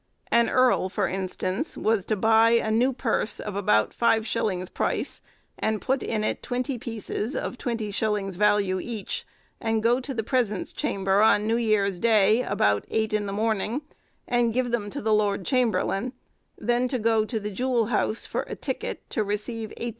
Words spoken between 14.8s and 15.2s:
to the